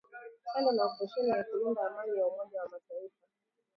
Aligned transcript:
kando 0.43 0.71
na 0.71 0.83
operesheni 0.87 1.29
ya 1.29 1.43
kulinda 1.47 1.81
Amani 1.87 2.17
ya 2.17 2.27
Umoja 2.27 2.61
wa 2.63 2.69
mataifa 2.69 3.23